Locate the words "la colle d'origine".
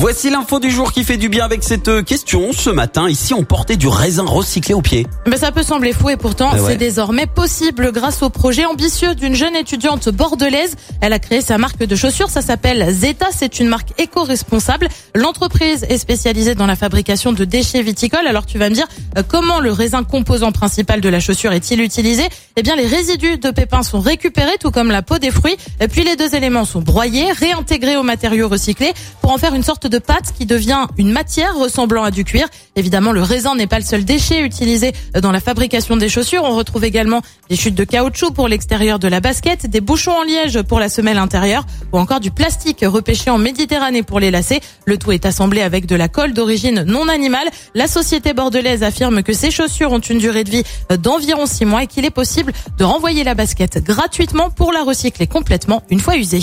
45.96-46.84